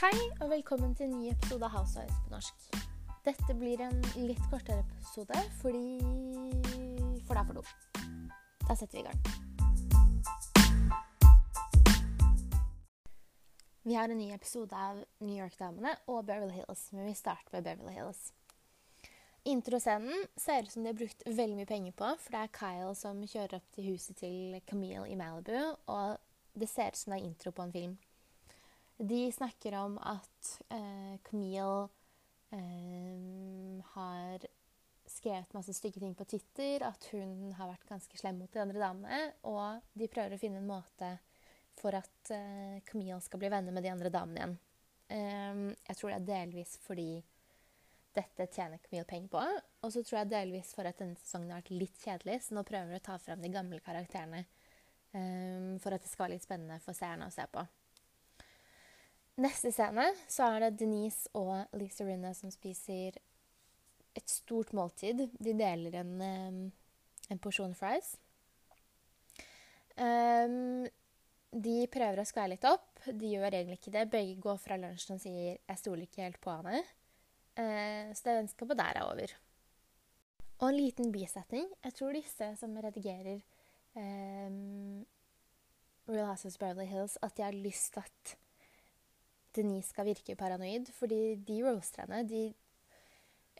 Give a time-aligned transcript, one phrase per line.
[0.00, 2.62] Hei og velkommen til en ny episode av Housewives på norsk.
[3.26, 6.00] Dette blir en litt kortere episode fordi
[7.26, 7.82] For det er for dumt.
[8.64, 9.20] Da setter vi i gang.
[13.84, 17.68] Vi har en ny episode av New York-damene og Beverly Hills, men vi starter med
[17.68, 18.32] Beverly Hills.
[19.52, 22.96] Introscenen ser ut som de har brukt veldig mye penger på, for det er Kyle
[22.96, 26.16] som kjører opp til huset til Camille i Malibu, og
[26.56, 28.00] det ser ut som det er intro på en film.
[29.00, 31.88] De snakker om at eh, Camille
[32.52, 34.44] eh, har
[35.08, 38.82] skrevet masse stygge ting på Twitter, at hun har vært ganske slem mot de andre
[38.82, 41.14] damene, og de prøver å finne en måte
[41.80, 44.54] for at eh, Camille skal bli venner med de andre damene igjen.
[45.16, 47.08] Eh, jeg tror det er delvis fordi
[48.12, 49.48] dette tjener Camille penger på,
[49.80, 52.68] og så tror jeg delvis for at denne sesongen har vært litt kjedelig, så nå
[52.68, 56.50] prøver vi å ta frem de gamle karakterene eh, for at det skal være litt
[56.50, 57.64] spennende for seerne å se på.
[59.40, 63.16] Neste scene så er det Denise og Lisa Rinna som spiser
[64.16, 65.22] et stort måltid.
[65.40, 66.16] De deler en,
[67.30, 68.16] en porsjon fries.
[69.96, 70.84] Um,
[71.50, 73.00] de prøver å skvære litt opp.
[73.06, 74.08] De gjør egentlig ikke det.
[74.12, 76.84] Begge går fra lunsjen og sier 'jeg stoler ikke helt på henne'.
[77.56, 79.34] Uh, så det vennskapet der er over.
[80.60, 81.66] Og en liten bisetning.
[81.84, 83.40] Jeg tror disse som redigerer
[83.96, 85.06] um,
[86.08, 88.36] Real Houses Beverly Hills, at de har lyst til at
[89.56, 92.10] Denise skal virke paranoid, fordi de roaster.
[92.28, 92.42] De,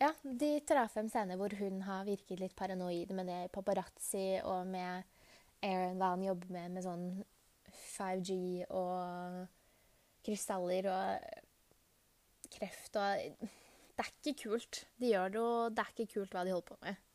[0.01, 4.67] ja, de tar frem scener hvor hun har virket litt paranoid med det paparazzi og
[4.71, 5.03] med
[5.67, 7.07] Aaron, hva han jobber med, med sånn
[7.71, 8.37] 5G
[8.71, 9.47] og
[10.25, 13.47] krystaller og kreft og
[14.01, 14.87] Det er ikke kult.
[14.97, 17.07] De gjør det, og det er ikke kult hva de holder på med.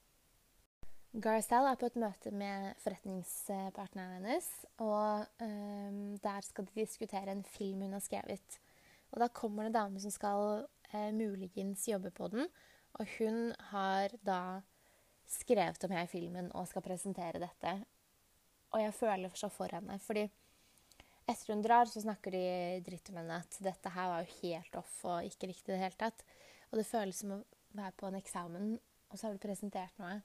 [1.15, 4.49] Garcelle er på et møte med forretningspartneren hennes,
[4.83, 8.59] og um, der skal de diskutere en film hun har skrevet.
[9.14, 12.48] Og da kommer det en dame som skal eh, muligens jobbe på den,
[12.95, 14.39] og hun har da
[15.27, 17.76] skrevet om jeg i filmen og skal presentere dette.
[18.73, 20.26] Og jeg føler så for henne, fordi
[21.26, 22.45] etter hun drar, så snakker de
[22.86, 25.82] dritt om henne at dette her var jo helt off og ikke riktig i det
[25.82, 26.26] hele tatt.
[26.70, 27.42] Og det føles som å
[27.76, 28.76] være på en eksamen,
[29.10, 30.20] og så har du presentert noe,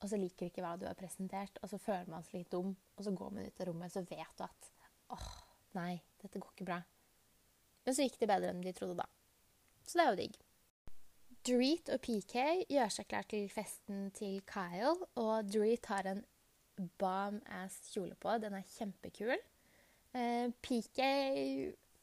[0.00, 2.52] og så liker du ikke hva du har presentert, og så føler man seg litt
[2.52, 4.72] dum, og så går man ut av rommet, så vet du at
[5.14, 5.30] åh,
[5.76, 6.80] nei, dette går ikke bra.
[7.84, 9.08] Men så gikk det bedre enn de trodde, da.
[9.84, 10.38] Så det er jo digg.
[11.44, 12.36] Dorit og PK
[12.72, 16.22] gjør seg klar til festen til Kyle, og Dorit har en
[17.00, 18.38] bomb-ass kjole på.
[18.40, 19.36] Den er kjempekul.
[20.16, 21.02] Eh, PK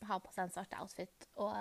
[0.05, 1.55] har på seg en svart outfit, og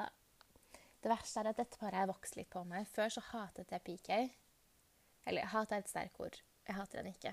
[1.01, 2.89] det verste er at dette paret har vokst litt på meg.
[2.93, 4.11] Før så hatet jeg PK.
[5.31, 6.37] Eller hat er et sterkt ord.
[6.67, 7.33] Jeg hater han ikke.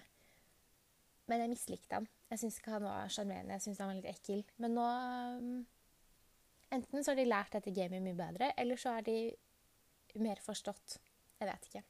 [1.27, 2.07] Men jeg mislikte han.
[2.31, 3.57] Jeg syns ikke han var sjarmerende.
[3.57, 4.45] Jeg syns han var litt ekkel.
[4.63, 5.57] Men nå um,
[6.73, 9.19] Enten så har de lært dette gamet mye bedre, eller så har de
[10.19, 10.97] mer forstått.
[11.39, 11.83] Jeg vet ikke.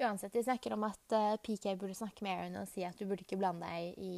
[0.00, 3.04] Uansett, de snakker om at uh, PK burde snakke med Aaron og si at du
[3.04, 4.14] burde ikke blande deg i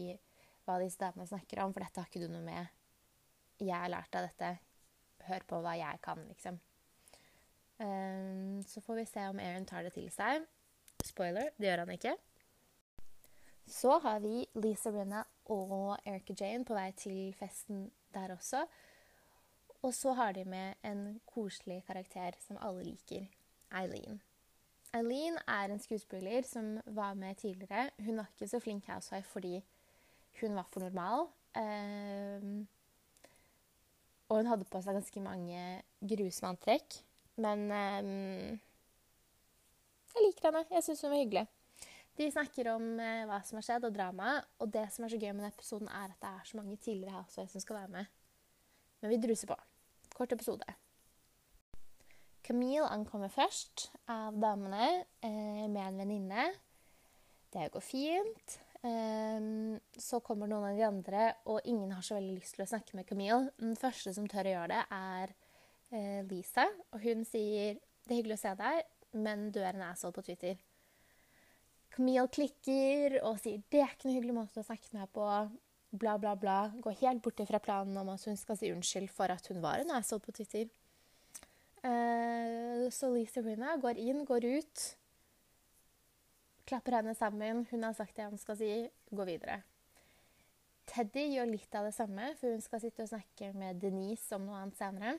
[0.62, 2.70] hva disse damene snakker om, for dette har ikke du noe med.
[3.58, 4.52] Jeg har lært av dette.
[5.26, 6.58] Hør på hva jeg kan, liksom.
[7.82, 10.46] Um, så får vi se om Aaron tar det til seg.
[11.02, 12.14] Spoiler, det gjør han ikke.
[13.66, 18.64] Så har vi Lisa Brenna og Erica Jane på vei til festen der også.
[19.82, 23.26] Og så har de med en koselig karakter som alle liker.
[23.74, 24.20] Eileen.
[24.94, 27.90] Eileen er en skuespiller som var med tidligere.
[27.98, 29.62] Hun var ikke så flink housewife fordi
[30.40, 31.26] hun var for normal.
[31.56, 32.68] Um,
[34.28, 35.64] og hun hadde på seg ganske mange
[36.00, 37.00] grusomme antrekk.
[37.42, 38.60] Men um,
[40.12, 40.64] jeg liker henne.
[40.70, 41.46] Jeg syns hun var hyggelig.
[42.18, 44.38] De snakker om uh, hva som har skjedd, og drama.
[44.60, 46.76] Og det som er så gøy med denne episoden, er at det er så mange
[46.76, 48.16] tidligere housewives som skal være med.
[49.02, 49.58] Men vi druser på.
[50.22, 50.74] Kort episode.
[52.46, 56.44] Camille ankommer først av damene eh, med en venninne.
[57.50, 58.54] Det går fint.
[58.84, 62.68] Um, så kommer noen av de andre, og ingen har så veldig lyst til å
[62.70, 63.50] snakke med Camille.
[63.58, 65.34] Den første som tør å gjøre det, er
[65.90, 66.68] uh, Lisa.
[66.94, 68.94] Og hun sier 'Det er hyggelig å se deg,
[69.26, 70.62] men du er en asshole på Twitter'.
[71.90, 75.50] Camille klikker og sier 'Det er ikke noe hyggelig måte å snakke med på'
[75.92, 76.72] bla, bla, bla.
[76.80, 79.82] Går helt bort fra planen om at hun skal si unnskyld for at hun var
[79.82, 80.70] en asshole på Twitter.
[81.82, 84.84] Uh, så Lisa Rinna går inn, går ut,
[86.68, 87.66] klapper henne sammen.
[87.70, 88.72] Hun har sagt det han skal si,
[89.10, 89.60] går videre.
[90.92, 94.46] Teddy gjør litt av det samme, for hun skal sitte og snakke med Denise om
[94.46, 95.16] noe annet senere.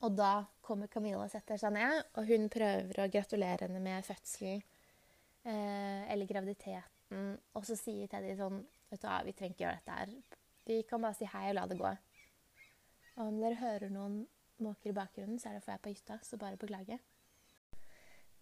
[0.00, 4.06] Og da kommer Camilla og setter seg ned, og hun prøver å gratulere henne med
[4.06, 4.62] fødselen
[5.44, 7.34] eh, eller graviditeten.
[7.58, 10.14] Og så sier Teddy sånn Vet du hva, vi trenger ikke gjøre dette her.
[10.66, 11.90] Vi kan bare si hei og la det gå.
[13.16, 14.20] Og om dere hører noen
[14.62, 17.00] måker i bakgrunnen, så er det fordi jeg er på hytta, så bare beklager.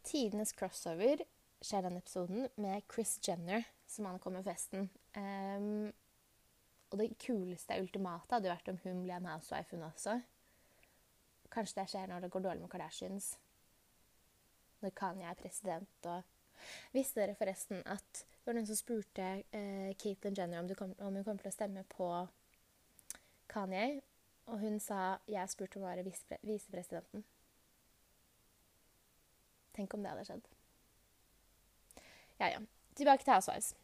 [0.09, 1.23] Tidenes crossover
[1.65, 4.89] skjer denne episoden med Chris Jenner, som ankommer festen.
[5.17, 5.91] Um,
[6.89, 10.19] og det kuleste ultimate hadde vært om hun ble en housewife, hun også.
[11.53, 13.35] Kanskje det skjer når det går dårlig med Kardashians.
[14.81, 16.23] Når Kanye er president og
[16.95, 21.17] Visste dere forresten at det var noen som spurte eh, Caitlyn Jenner om, kom, om,
[21.19, 22.11] hun kom til å stemme på
[23.53, 24.01] Kanye?
[24.49, 26.07] Og hun sa 'jeg spurte om å være
[26.43, 27.25] visepresidenten'.
[29.77, 30.49] Tenk om det hadde skjedd.
[32.41, 32.63] Ja, ja.
[32.97, 33.75] Tilbake til Housewives.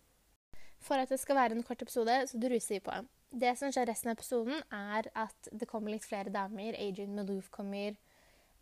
[0.81, 2.97] For at det skal være en kort episode, så druser vi på.
[3.41, 6.77] Det som skjer resten av episoden, er at det kommer litt flere damer.
[6.79, 7.97] Adrian Malouf kommer.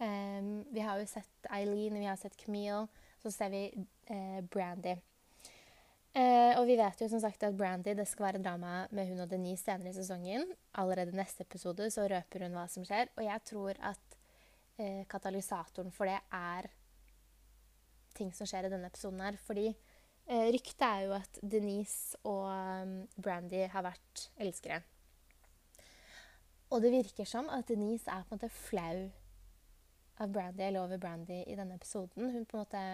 [0.01, 2.87] Um, vi har jo sett Eileen, vi har sett Camille.
[3.23, 3.63] Så ser vi
[4.11, 4.97] eh, Brandy.
[6.13, 9.23] Eh, og vi vet jo som sagt at Brandy det skal være drama med hun
[9.25, 10.45] og Denise senere i sesongen.
[10.83, 13.13] Allerede neste episode så røper hun hva som skjer.
[13.17, 14.19] Og jeg tror at
[14.83, 16.69] eh, katalysatoren for det er
[18.13, 19.39] ting som skjer i denne episoden her.
[19.47, 19.71] Fordi
[20.31, 24.83] Eh, ryktet er jo at Denise og um, Brandy har vært elskere.
[26.71, 29.11] Og det virker som at Denise er på en måte flau
[30.21, 32.31] av Brandy eller over Brandy i denne episoden.
[32.35, 32.85] Hun på en måte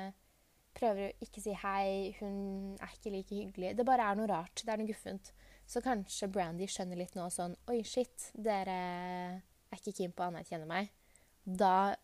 [0.79, 3.75] prøver å ikke si hei, hun er ikke like hyggelig.
[3.79, 4.63] Det bare er noe rart.
[4.63, 5.33] Det er noe guffent.
[5.69, 8.77] Så kanskje Brandy skjønner litt nå sånn Oi, shit, dere
[9.69, 10.93] er ikke keen på å anerkjenne meg.
[11.45, 11.97] Da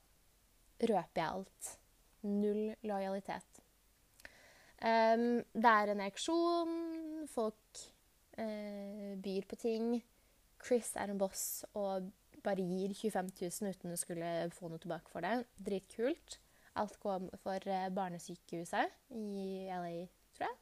[0.82, 1.70] røper jeg alt.
[2.24, 3.60] Null lojalitet.
[4.84, 6.74] Um, det er en reaksjon.
[7.32, 7.84] Folk
[8.40, 9.94] uh, byr på ting.
[10.64, 12.10] Chris er en boss og
[12.44, 15.46] bare gir 25 000 uten å skulle få noe tilbake for det.
[15.56, 16.38] Dritkult.
[16.80, 20.58] Alt går for uh, barnesykehuset i LA, tror jeg.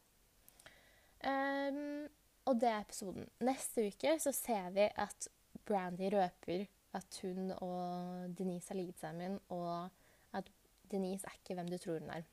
[1.23, 2.09] Um,
[2.45, 3.27] og det er episoden.
[3.47, 5.29] Neste uke så ser vi at
[5.65, 9.89] Brandy røper at hun og Denise har ligget sammen, og
[10.33, 10.51] at
[10.91, 12.27] Denise er ikke hvem du tror hun er.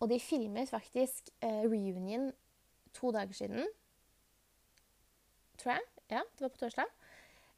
[0.00, 2.32] Og de filmet faktisk eh, reunion
[2.94, 3.66] to dager siden.
[5.58, 5.80] Tror jeg.
[6.10, 6.84] Ja, det var på torsdag.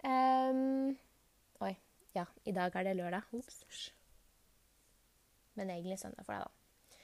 [0.04, 0.96] Um,
[1.64, 1.72] oi.
[2.16, 3.26] Ja, i dag er det lørdag.
[3.36, 3.90] Ops.
[5.56, 7.02] Men egentlig søndag for deg, da.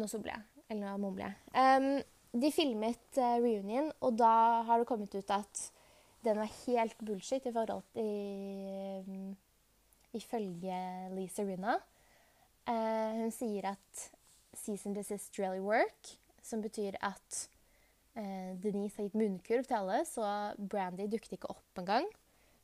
[0.00, 0.64] Nå sobler jeg.
[0.70, 1.36] Eller nå mumler jeg.
[1.54, 5.66] Um, de filmet uh, reunion, og da har det kommet ut at
[6.26, 9.36] den var helt bullshit i forhold til um,
[10.16, 10.78] Ifølge
[11.14, 11.76] Lisa Rinna.
[12.66, 14.06] Uh, hun sier at
[14.56, 17.55] season desist really work, som betyr at eh,
[18.16, 22.06] Denise har gitt munnkurv til alle, så Brandy dukket ikke opp engang.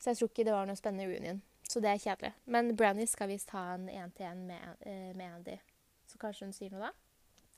[0.01, 1.43] Så jeg tror ikke det var noe spennende reunion.
[1.69, 2.33] Så det er kjedelig.
[2.45, 5.59] Men Brandy skal visst ha en én-til-én med, eh, med Andy.
[6.07, 6.91] Så kanskje hun sier noe da?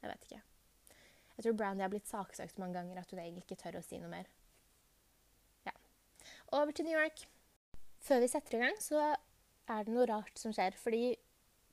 [0.02, 0.42] Jeg vet ikke.
[1.36, 3.98] Jeg tror Brandy har blitt saksøkt mange ganger at hun egentlig ikke tør å si
[3.98, 4.28] noe mer.
[5.66, 5.72] Ja.
[6.52, 7.26] Over til New York.
[8.04, 9.16] Før vi setter i gang, så
[9.68, 10.76] er det noe rart som skjer.
[10.78, 11.16] Fordi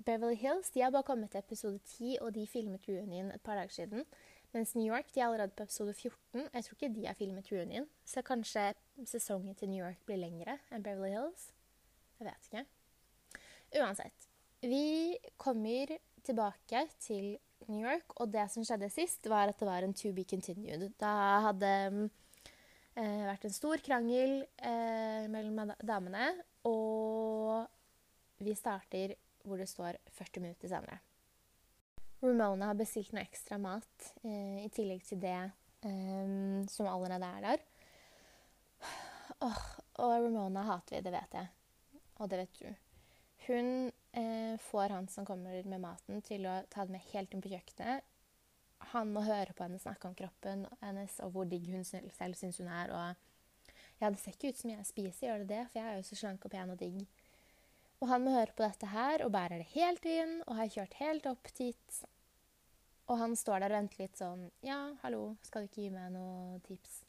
[0.06, 3.60] Beverly Hills de har bare kommet til episode 10, og de filmet reunion et par
[3.60, 4.06] dager siden.
[4.52, 6.48] Mens New York de er allerede på episode 14.
[6.54, 7.88] Jeg tror ikke de har filmet reunion.
[8.06, 8.74] Så kanskje
[9.08, 11.46] sesongen til New York blir lengre enn Beverly Hills.
[12.20, 12.66] Jeg vet ikke.
[13.80, 14.28] Uansett.
[14.62, 15.96] Vi kommer
[16.28, 17.38] tilbake til
[17.70, 20.90] New York, og det som skjedde sist, var at det var en to be continued.
[21.00, 21.14] Da
[21.48, 21.72] hadde
[23.00, 26.34] eh, vært en stor krangel eh, mellom damene,
[26.68, 27.64] og
[28.42, 31.00] vi starter hvor det står 40 minutter senere.
[32.22, 37.48] Ramona har bestilt noe ekstra mat eh, i tillegg til det eh, som allerede er
[37.48, 37.66] der.
[39.42, 39.64] Oh,
[40.04, 41.50] og Ramona hater vi, det vet jeg.
[42.22, 42.68] Og det vet du.
[43.48, 47.42] Hun eh, får han som kommer med maten, til å ta det med helt inn
[47.42, 48.06] på kjøkkenet.
[48.94, 52.62] Han må høre på henne snakke om kroppen hennes og hvor digg hun selv syns
[52.62, 52.94] hun er.
[52.94, 55.66] Og ja, det ser ikke ut som jeg spiser, gjør det det?
[55.72, 57.02] For jeg er jo så slank og pen og digg.
[58.02, 60.98] Og han må høre på dette her og bærer det helt inn og har kjørt
[61.02, 62.02] helt opp dit.
[63.10, 66.12] Og han står der og venter litt sånn Ja, hallo, skal du ikke gi meg
[66.14, 67.02] noen tips?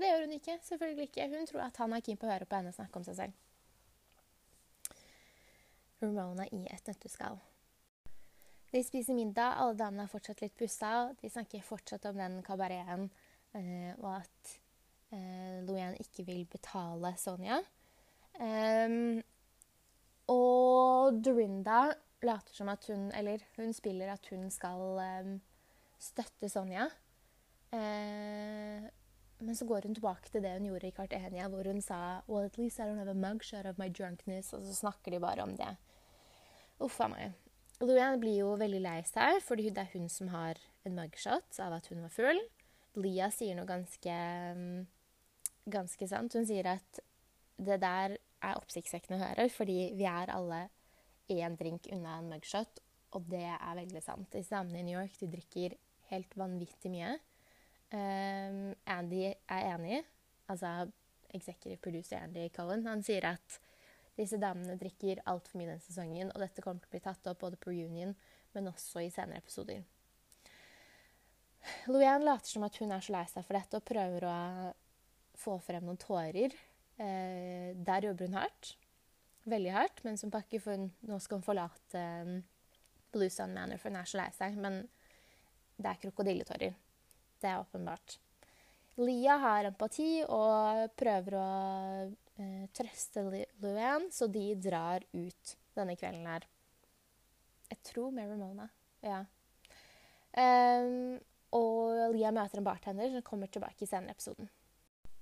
[0.00, 0.56] Det gjør hun ikke.
[0.64, 1.28] Selvfølgelig ikke.
[1.28, 3.46] Hun tror at han er keen på å høre på henne snakke om seg selv.
[6.00, 7.36] Ramona i et nøtteskall.
[8.70, 11.10] De spiser middag, alle damene er fortsatt litt pussa.
[11.20, 13.08] De snakker fortsatt om den kabareten
[13.58, 14.54] eh, og at
[15.10, 17.58] eh, Louanne ikke vil betale Sonja.
[18.40, 19.18] Um,
[20.30, 21.90] og Dorinda
[22.22, 25.36] later som at hun Eller hun spiller at hun skal um,
[26.00, 26.88] støtte Sonja.
[27.72, 28.86] Eh,
[29.40, 32.44] men så går hun tilbake til det hun gjorde i Cartenia, hvor hun sa Well,
[32.44, 34.52] at least I don't have a mugshot of my drunkness.
[34.52, 35.76] Og så snakker de bare om det.
[36.80, 37.32] Uff a meg.
[37.80, 41.78] Luann blir jo veldig lei seg, fordi det er hun som har en mugshot av
[41.78, 42.40] at hun var full.
[43.00, 44.16] Lia sier noe ganske,
[45.64, 46.36] ganske sant.
[46.36, 47.00] Hun sier at
[47.60, 50.64] det der er oppsiktsvekkende å høre, fordi vi er alle
[51.30, 52.80] én drink unna en mugshot,
[53.16, 54.30] og det er veldig sant.
[54.32, 55.76] Disse damene i New York de drikker
[56.10, 57.16] helt vanvittig mye.
[57.90, 60.00] Um, Andy er enig,
[60.50, 60.90] altså
[61.34, 62.86] executive producer Andy Cullen.
[62.86, 63.58] Han sier at
[64.18, 67.42] disse damene drikker altfor mye den sesongen, og dette kommer til å bli tatt opp
[67.44, 68.14] både på reunion,
[68.54, 69.82] men også i senere episoder.
[71.90, 74.36] Louanne later som at hun er så lei seg for dette og prøver å
[75.40, 76.54] få frem noen tårer.
[77.00, 78.74] Eh, der jobber hun hardt.
[79.48, 82.40] Veldig hardt, mens hun pakker, for nå skal hun forlate um,
[83.14, 84.58] Blue Sun Manor, for hun er så lei seg.
[84.60, 84.82] Men
[85.80, 86.76] det er krokodilletårer.
[87.40, 88.18] Det er åpenbart.
[89.00, 91.48] Lia har empati og prøver å
[92.36, 93.24] eh, trøste
[93.62, 96.44] Luann, så de drar ut denne kvelden her.
[97.70, 98.66] Jeg tror med Ramona.
[99.00, 99.22] Ja.
[100.36, 101.16] Um,
[101.56, 104.50] og Lia møter en bartender som kommer tilbake i senere episoden.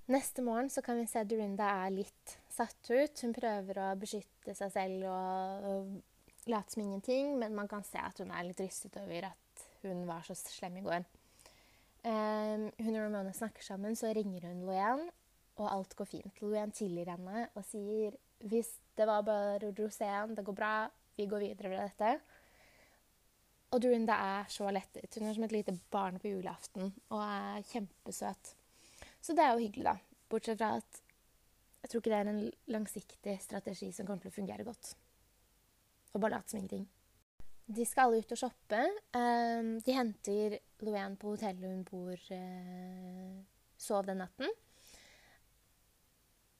[0.08, 3.20] Neste morgen så kan vi se Dorinda er litt satt ut.
[3.20, 8.00] Hun prøver å beskytte seg selv og, og late som ingenting, men man kan se
[8.00, 11.04] at hun er litt rystet over at hun var så slem i går.
[12.08, 15.04] Um, hun og Ramona snakker sammen, så ringer hun Loen,
[15.58, 16.40] og alt går fint.
[16.40, 18.16] Loen tilgir henne og sier
[18.48, 20.74] hvis det var bare roséen, det går bra,
[21.18, 22.14] vi går videre med dette.
[23.74, 25.18] Og Dorinda er så lettet.
[25.18, 28.54] Hun er som et lite barn på julaften og er kjempesøt.
[29.28, 30.22] Så det er jo hyggelig, da.
[30.32, 31.02] Bortsett fra at
[31.82, 34.94] jeg tror ikke det er en langsiktig strategi som kommer til å fungere godt.
[36.14, 36.86] Og bare late som ingenting.
[37.68, 38.78] De skal alle ut og shoppe.
[39.12, 43.34] Um, de henter Louanne på hotellet hun bor uh,
[43.76, 44.48] Sov den natten.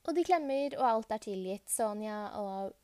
[0.04, 1.72] Og de klemmer, og alt er tilgitt.
[1.72, 2.76] Sonja og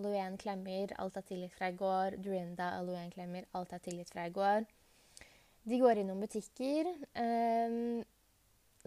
[0.00, 2.16] Louanne klemmer, alt er tilgitt fra i går.
[2.24, 4.64] Dorinda og Louanne klemmer, alt er tilgitt fra i går.
[5.68, 6.88] De går innom butikker.
[7.12, 8.00] Um,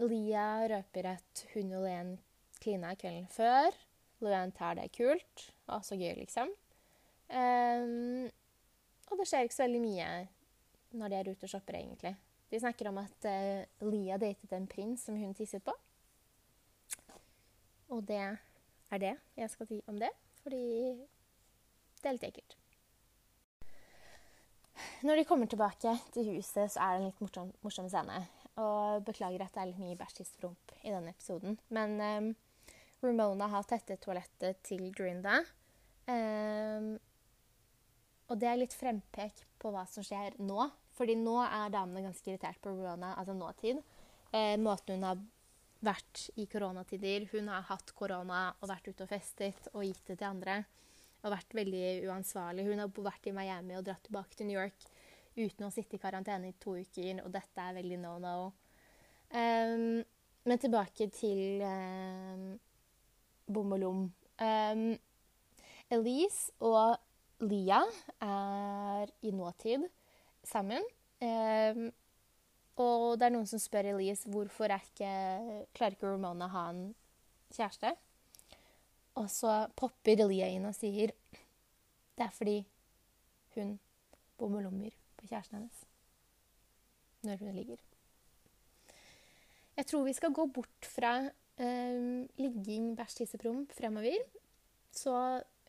[0.02, 2.16] Lia røper at hun og Len
[2.62, 3.74] klina kvelden før.
[4.24, 5.48] Luan tar det kult.
[5.68, 6.50] Å, så gøy, liksom.
[7.28, 8.26] Um,
[9.10, 10.08] og det skjer ikke så veldig mye
[10.94, 12.14] når de er ute og shopper, egentlig.
[12.50, 15.74] De snakker om at uh, Lia datet en prins som hun tisset på.
[17.94, 20.10] Og det er det jeg skal si om det,
[20.42, 20.62] fordi
[22.00, 22.56] det er litt ekkelt.
[25.04, 28.22] Når de kommer tilbake til huset, så er det en litt morsom, morsom scene.
[28.62, 31.56] Og beklager at det er litt mye bæsjtidspromp i denne episoden.
[31.74, 32.28] Men um,
[33.02, 35.40] Ramona har tettet toalettet til Grinda.
[36.06, 36.94] Um,
[38.30, 40.68] og det er litt frempek på hva som skjer nå.
[40.94, 43.80] Fordi nå er damene ganske irritert på Ramona, altså nåtid.
[44.30, 45.22] Eh, måten hun har
[45.84, 47.26] vært i koronatider.
[47.32, 50.60] Hun har hatt korona og vært ute og festet og gitt det til andre.
[51.24, 52.68] Og vært veldig uansvarlig.
[52.68, 54.86] Hun har vært i Miami og dratt tilbake til New York
[55.36, 58.36] uten å sitte i karantene i to uker, og dette er veldig no no.
[59.34, 60.04] Um,
[60.44, 62.54] men tilbake til um,
[63.50, 64.04] bom og lom.
[64.38, 64.86] Um,
[65.92, 66.96] Elise og
[67.44, 67.80] Lia
[68.22, 69.86] er i nåtid
[70.44, 70.84] sammen.
[71.24, 71.88] Um,
[72.80, 75.12] og det er noen som spør Elise hvorfor er ikke,
[75.76, 76.84] klarer ikke Ramona å ha en
[77.54, 77.94] kjæreste.
[79.18, 81.14] Og så popper Lia inn og sier
[82.14, 82.60] det er fordi
[83.56, 83.78] hun
[84.38, 84.92] bommelommer
[85.30, 85.84] kjæresten hennes
[87.24, 87.80] når hun ligger.
[89.74, 94.20] Jeg tror vi skal gå bort fra eh, ligging, bæsj, tisse, promp fremover.
[94.94, 95.14] Så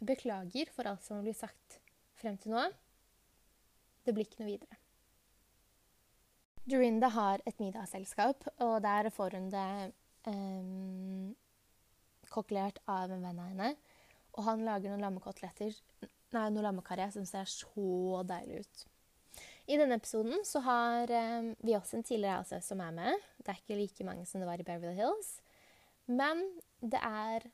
[0.06, 1.80] beklager for alt som blitt sagt
[2.20, 2.66] frem til nå.
[4.06, 4.82] Det blir ikke noe videre.
[6.66, 9.68] Dorinda har et middagsselskap, og der får hun det
[10.30, 11.34] eh,
[12.30, 13.76] kokkelert av en venn av henne.
[14.36, 15.78] Og han lager noen lammekoteletter,
[16.36, 18.86] nei, noe lammekarri som ser så deilig ut.
[19.66, 23.24] I denne episoden så har eh, vi også en tidligere ACS som er med.
[23.42, 25.40] Det er ikke like mange som det var i Beverly Hills.
[26.06, 26.44] Men
[26.86, 27.48] det er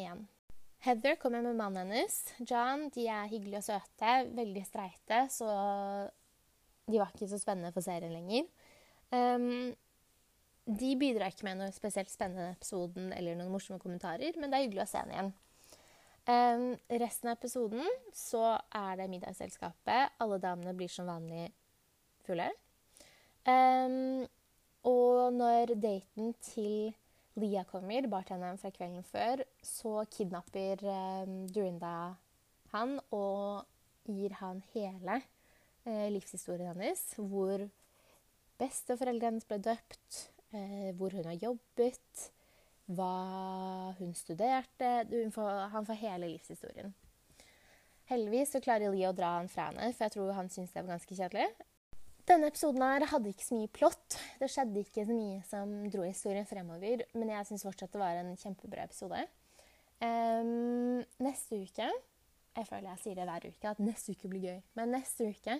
[0.00, 0.24] én.
[0.82, 2.16] Heather kommer med mannen hennes.
[2.40, 5.48] John de er hyggelige og søte, veldig streite, så
[6.88, 8.48] de var ikke så spennende for serien lenger.
[9.12, 9.74] Um,
[10.66, 14.66] de bidrar ikke med noe spesielt spennende episoden eller noen morsomme kommentarer, men det er
[14.66, 15.32] hyggelig å se henne igjen.
[16.22, 18.44] Um, resten av episoden så
[18.78, 20.14] er det middagsselskapet.
[20.22, 21.48] Alle damene blir som vanlig
[22.22, 22.46] fulle.
[23.42, 24.22] Um,
[24.86, 26.92] og når daten til
[27.42, 30.84] Lia kommer, bartenderen fra kvelden før, så kidnapper
[31.24, 32.12] um, Dorinda
[32.72, 33.66] han og
[34.06, 35.18] gir han hele
[35.86, 37.02] uh, livshistorien hennes.
[37.18, 37.66] Hvor
[38.62, 40.20] besteforeldrene hennes ble døpt,
[40.54, 42.28] uh, hvor hun har jobbet
[42.90, 44.92] hva hun studerte.
[45.34, 46.94] Får, han får hele livshistorien.
[48.10, 50.82] Heldigvis så klarer Lee å dra han fra henne, for jeg tror han syns det
[50.82, 51.46] var ganske kjedelig.
[52.28, 54.16] Denne episoden her hadde ikke så mye plott.
[54.38, 58.20] Det skjedde ikke så mye som dro historien fremover, men jeg syns fortsatt det var
[58.20, 59.24] en kjempebra episode.
[60.02, 64.60] Um, neste uke Jeg føler jeg sier det hver uke, at neste uke blir gøy.
[64.76, 65.56] Men neste uke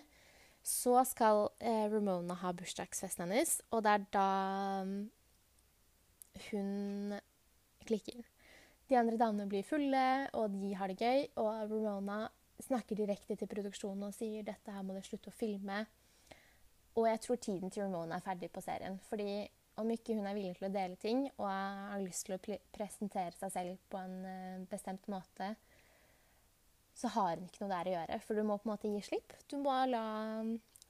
[0.63, 4.27] så skal eh, Ramona ha bursdagsfesten hennes, og det er da
[6.51, 7.19] hun
[7.87, 8.23] klikker.
[8.89, 12.27] De andre damene blir fulle, og de har det gøy, og Ramona
[12.63, 15.83] snakker direkte til produksjonen og sier dette her må dere slutte å filme.
[16.99, 18.99] Og jeg tror tiden til Ramona er ferdig på serien.
[19.09, 19.47] Fordi
[19.81, 23.33] om ikke hun er villig til å dele ting og har lyst til å presentere
[23.39, 25.55] seg selv på en uh, bestemt måte,
[26.93, 28.21] så har hun ikke noe der å gjøre.
[28.27, 29.33] For du må på en måte gi slipp.
[29.49, 30.05] Du må la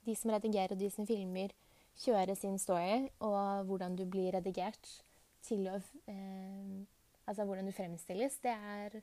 [0.03, 1.55] de som redigerer og de som filmer,
[2.03, 4.89] kjøre sin story og hvordan du blir redigert
[5.43, 5.77] til å
[6.09, 6.83] eh,
[7.23, 8.33] Altså hvordan du fremstilles.
[8.43, 8.97] Det er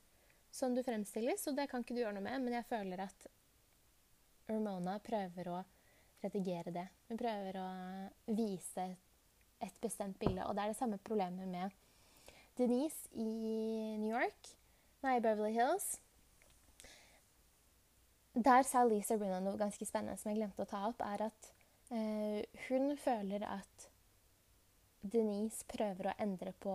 [0.52, 2.42] sånn du fremstilles, og det kan ikke du gjøre noe med.
[2.44, 3.28] Men jeg føler at
[4.50, 5.60] Ramona prøver å
[6.20, 6.86] redigere det.
[7.08, 7.68] Hun prøver å
[8.36, 8.84] vise
[9.60, 10.44] et bestemt bilde.
[10.44, 11.72] Og det er det samme problemet med
[12.58, 13.24] Denise i
[14.00, 14.50] New York,
[15.04, 15.94] nei, Beverly Hills.
[18.34, 21.48] Der sa Lisa Brennan noe ganske spennende som jeg glemte å ta opp, er at
[21.94, 23.89] eh, hun føler at
[25.00, 26.74] Denise prøver å endre på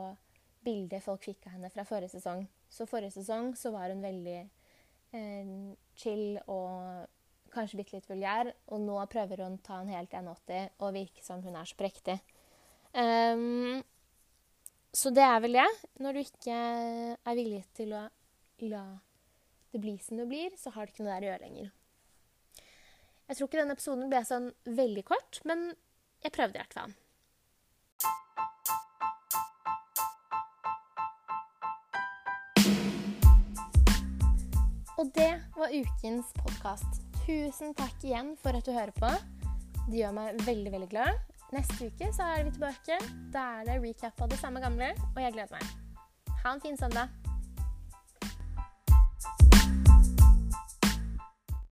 [0.66, 2.46] bildet folk fikk av henne fra forrige sesong.
[2.70, 5.52] Så forrige sesong så var hun veldig eh,
[6.00, 7.06] chill og
[7.56, 11.24] kanskje bitte litt vulgær, og nå prøver hun å ta en helt 180 og virke
[11.24, 12.18] som hun er så prektig.
[12.96, 13.84] Um,
[14.96, 15.70] så det er vel det.
[16.04, 16.58] Når du ikke
[17.16, 18.06] er villig til å
[18.66, 18.84] la
[19.72, 21.72] det bli som det blir, så har det ikke noe der å gjøre lenger.
[23.26, 25.68] Jeg tror ikke denne episoden ble sånn veldig kort, men
[26.24, 26.94] jeg prøvde i hvert fall.
[35.66, 37.00] Var ukens podkast.
[37.26, 39.10] Tusen takk igjen for at du hører på.
[39.88, 41.18] Det gjør meg veldig, veldig glad.
[41.56, 43.00] Neste uke så er vi tilbake.
[43.34, 46.36] Da er det recap av det samme gamle, og jeg gleder meg.
[46.44, 47.25] Ha en fin søndag.